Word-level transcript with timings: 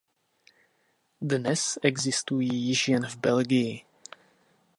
Dnes 1.21 1.77
existují 1.83 2.49
již 2.53 2.87
jen 2.87 3.07
v 3.07 3.17
Belgii. 3.17 3.85